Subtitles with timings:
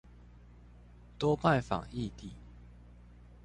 [1.19, 2.33] 多拜訪異地